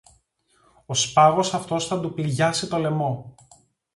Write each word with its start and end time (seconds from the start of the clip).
Ο 0.85 0.93
σπάγος 0.93 1.53
αυτός 1.53 1.87
θα 1.87 1.99
του 1.99 2.13
πληγιάσει 2.13 2.67
το 2.67 2.77
λαιμό 2.77 3.35